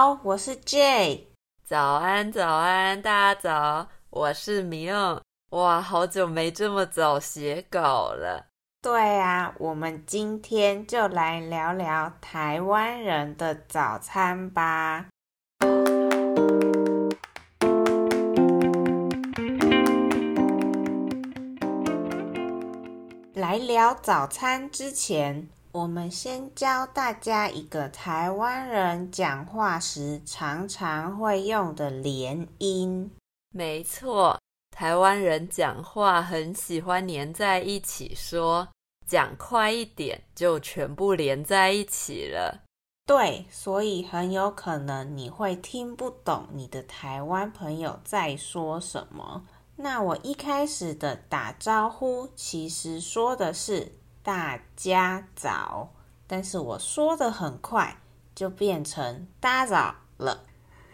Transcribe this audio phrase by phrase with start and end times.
[0.00, 1.26] 好，我是 Jay。
[1.62, 5.20] 早安，早安，大家早，我是 Mion。
[5.50, 8.46] 哇，好久没这么早写稿了。
[8.80, 15.08] 对啊，我们今天就来聊聊台湾人的早餐吧。
[23.34, 33.08] 来聊早餐之前，我们先教大家一个台湾人讲话时常常会用的连音。
[33.50, 34.36] 没错，
[34.76, 38.66] 台湾人讲话很喜欢连在一起说，
[39.06, 42.62] 讲快一点就全部连在一起了。
[43.06, 49.46] 对，所以很有可能你会听不懂你的台湾朋友在说什么。
[49.76, 53.99] 那我一开始的打招呼其实说的是。
[54.22, 55.94] 大家早，
[56.26, 57.96] 但是我说的很快，
[58.34, 60.44] 就变成大家早了。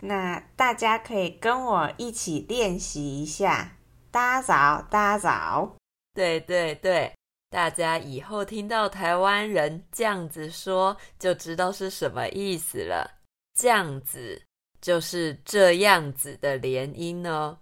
[0.00, 3.76] 那大家可以跟我一起练习一下，
[4.10, 5.76] 大家早，大家早。
[6.14, 7.12] 对对对，
[7.50, 13.18] 大家以后听到台湾人这样子说，就知道是什么意思了。
[13.58, 14.40] 这样子
[14.80, 17.58] 就是这样子的连音哦。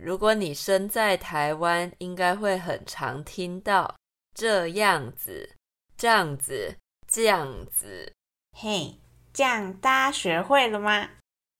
[0.00, 3.94] 如果你身在台湾，应该会很常听到。
[4.36, 5.56] 这样子，
[5.96, 6.76] 这样子，
[7.08, 8.12] 这样子，
[8.52, 9.00] 嘿，
[9.32, 11.08] 这样大家学会了吗？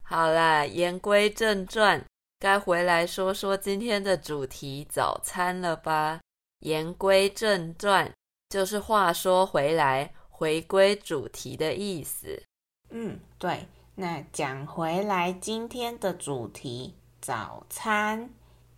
[0.02, 2.04] 好啦，言归正传，
[2.38, 6.20] 该回来说说今天的主题——早餐了吧？
[6.60, 8.12] 言归正传，
[8.50, 12.42] 就是话说回来，回归主题的意思。
[12.90, 13.66] 嗯，对。
[13.94, 18.28] 那讲回来，今天的主题——早餐。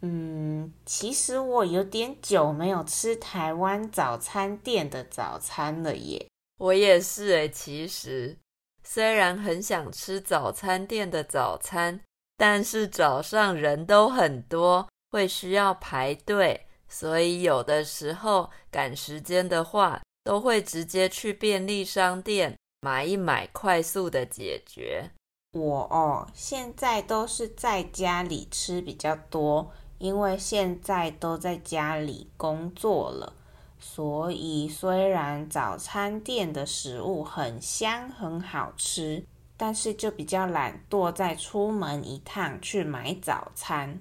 [0.00, 6.28] 嗯，其实我有点久没有吃台湾早餐店的早餐了耶。
[6.58, 8.36] 我也是诶，其实
[8.84, 12.00] 虽然很想吃早餐店的早餐，
[12.36, 25.10] 但是早上人都很多，会需要排队，所以有的时候赶时间的话，都会直接去便利商店买一买，快速的解决。
[25.52, 29.72] 我哦，现在都是在家里吃比较多。
[29.98, 33.32] 因为现在都在家里工作了，
[33.78, 39.24] 所以虽然早餐店的食物很香很好吃，
[39.56, 44.00] 但是就比较懒惰，再出门一趟去买早餐。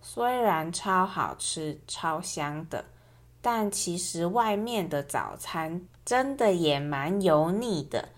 [0.00, 2.84] 虽然超好吃、超香的，
[3.40, 8.08] 但其实外面的早餐真的也蛮油腻的。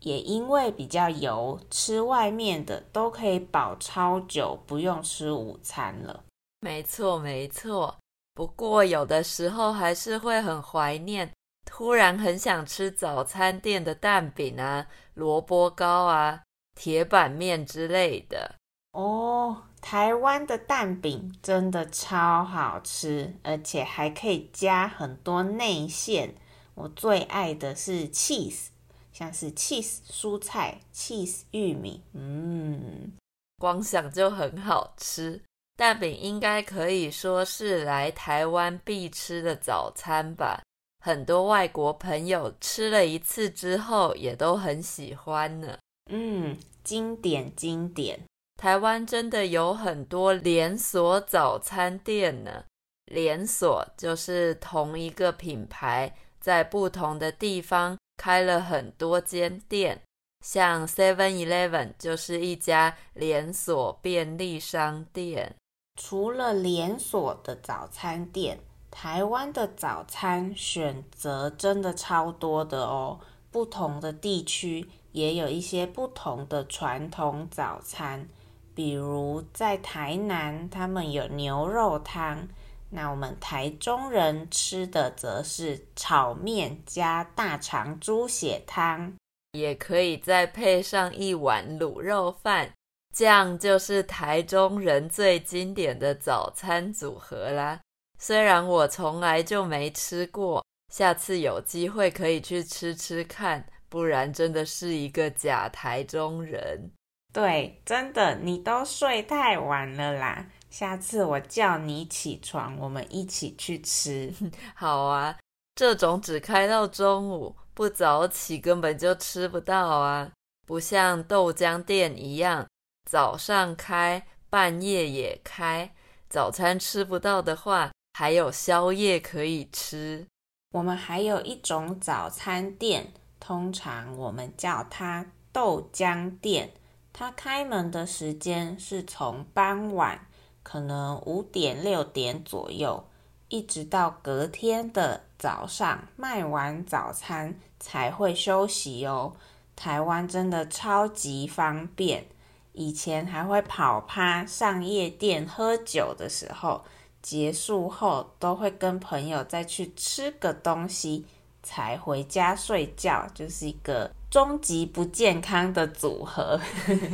[0.00, 6.22] 也因为比较油，吃外面的都可以饱超久，不用吃午餐了。
[6.64, 7.94] 没错，没错。
[8.32, 11.30] 不过有的时候还是会很怀念，
[11.66, 16.42] 突然很想吃早餐店的蛋饼啊、萝卜糕啊、
[16.74, 18.54] 铁板面之类的。
[18.92, 26.34] 哦，台湾的蛋饼真的超好吃，而且还可以加很多内馅。
[26.76, 28.68] 我最爱的是 cheese，
[29.12, 33.12] 像是 cheese 蔬菜、cheese 玉米，嗯，
[33.58, 35.42] 光想就很好吃。
[35.76, 40.62] 蛋饼应该可以说是来台湾必吃的早餐吧，
[41.00, 45.76] 很多外国朋友吃了一次之后也都很喜欢呢。
[46.10, 48.20] 嗯，经典经典。
[48.56, 52.64] 台湾真的有很多连锁早餐店呢，
[53.06, 60.00] 连锁就是同一个品牌在不同的地方开了很多间店，
[60.46, 65.52] 像 Seven Eleven 就是一家连锁便利商店。
[65.96, 68.58] 除了连锁的早餐店，
[68.90, 73.20] 台湾的早餐选择真的超多的哦。
[73.50, 78.28] 不同的地区也有一些不同的传统早餐，
[78.74, 82.48] 比如在台南，他们有牛肉汤。
[82.90, 89.14] 那我们台中人吃的则是炒面加大肠猪血汤，
[89.52, 92.72] 也可以再配上一碗卤肉饭。
[93.14, 97.80] 这样就是台中人最经典的早餐组合啦。
[98.18, 106.90] 虽然我从来就没吃过，下次有机会可以去吃吃看，不然真的是一个假台中人。
[107.32, 110.46] 对，真的，你都睡太晚了啦。
[110.70, 114.32] 下次我叫你起床，我们一起去吃。
[114.74, 115.36] 好啊，
[115.76, 120.32] 这种只开到中午，不早起根本就吃不到啊，
[120.66, 122.66] 不像豆浆店一样。
[123.04, 125.94] 早上开，半夜也开。
[126.28, 130.26] 早餐吃不到的话，还有宵夜可以吃。
[130.72, 136.72] 我们还有一种早餐店，通常我们叫它豆浆店。
[137.12, 140.26] 它开门的时间是从傍晚，
[140.64, 143.08] 可能五点六点左右，
[143.48, 149.36] 一直到隔天的早上卖完早餐才会休息哦。
[149.76, 152.26] 台湾真的超级方便，
[152.74, 156.84] 以前还会跑趴上夜店喝酒的时候，
[157.22, 161.26] 结束后都会跟朋友再去吃个东西。
[161.66, 166.60] 才回家睡觉，就是一个终极不健康的组合。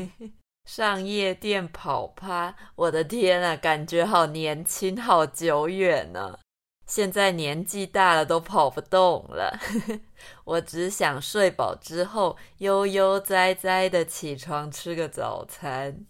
[0.69, 6.37] 上夜店跑趴，我的天啊，感觉好年轻，好久远呢。
[6.89, 9.57] 现在年纪大了，都跑不动了。
[10.51, 16.05] 我只想睡饱之后，悠悠哉哉的起床吃个早餐。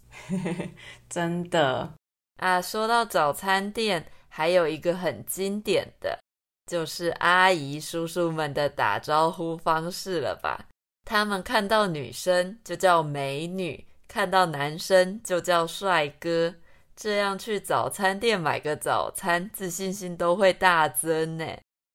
[1.10, 1.92] 真的
[2.38, 6.18] 啊，说到早餐店，还有一个很经典的。
[6.66, 10.66] 就是阿姨叔叔们的打招呼方式了吧？
[11.04, 16.54] 他们看到女生就叫美女，看到男生就叫帅哥，
[16.96, 21.44] 这样去早餐店买个早餐，自信心都会大增呢。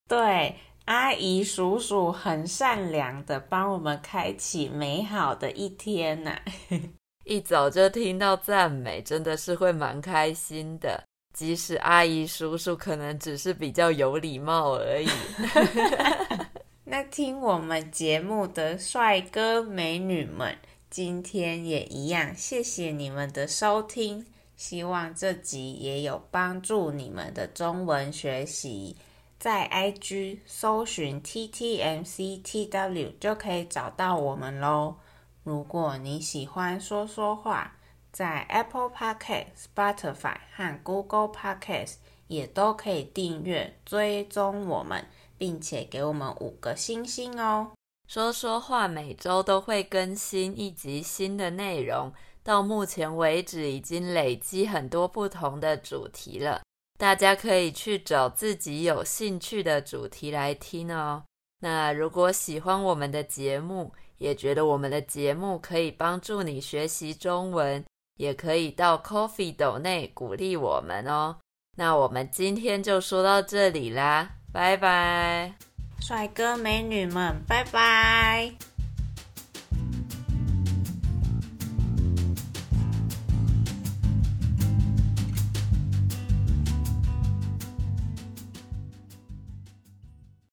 [0.07, 0.55] 对，
[0.85, 6.39] 阿姨叔叔很善良的帮我们开启美好的一天呐。
[7.25, 11.03] 一早就听到赞美，真的是会蛮开心的。
[11.33, 15.09] 即使阿姨叔叔可能只是比较有礼貌而已。
[16.85, 20.55] 那听我们节目的帅哥美女们，
[20.89, 24.23] 今天也一样，谢谢你们的收听。
[24.55, 28.95] 希望这集也有帮助你们的中文学习。
[29.45, 34.95] 在 IG 搜寻 TTMCTW 就可以找到我们喽。
[35.43, 37.77] 如果你喜欢说说话，
[38.11, 45.05] 在 Apple Podcast、Spotify 和 Google Podcast 也都可以订阅追踪我们，
[45.37, 47.73] 并且给我们五个星星哦。
[48.07, 52.11] 说说话每周都会更新一集新的内容，
[52.41, 56.63] 到目前为止已经累积很多不同的主题了，
[56.97, 61.23] 大家可以去找自己有兴趣的主题来听哦。
[61.59, 67.83] 那如果喜欢我们的节目，也觉得我们的节目可以帮助你学习中文。
[68.17, 71.35] 也可以到 Coffee 斗内鼓励我们哦。
[71.75, 75.53] 那我们今天就说到这里啦，拜拜，
[75.99, 78.53] 帅哥美女们，拜拜。